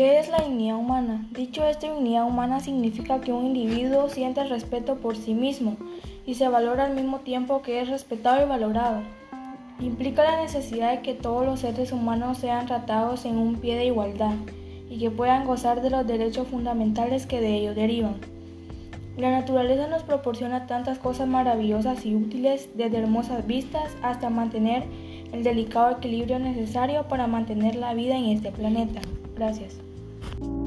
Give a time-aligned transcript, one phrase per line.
[0.00, 1.28] ¿Qué es la dignidad humana?
[1.32, 5.76] Dicho esto, dignidad humana significa que un individuo siente el respeto por sí mismo
[6.24, 9.02] y se valora al mismo tiempo que es respetado y valorado.
[9.78, 13.84] Implica la necesidad de que todos los seres humanos sean tratados en un pie de
[13.84, 14.32] igualdad
[14.88, 18.16] y que puedan gozar de los derechos fundamentales que de ellos derivan.
[19.18, 24.82] La naturaleza nos proporciona tantas cosas maravillosas y útiles, desde hermosas vistas hasta mantener
[25.34, 29.02] el delicado equilibrio necesario para mantener la vida en este planeta.
[29.36, 29.89] Gracias.
[30.22, 30.59] you